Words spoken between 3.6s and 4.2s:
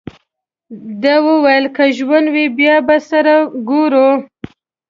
ګورو.